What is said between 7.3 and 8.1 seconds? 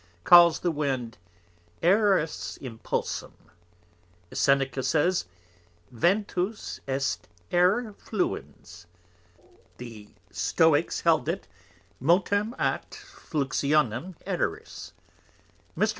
Aer